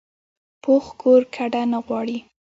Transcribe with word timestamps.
پوخ 0.63 0.85
کور 1.01 1.21
کډه 1.35 1.61
نه 1.71 1.79
غواړي 1.85 2.17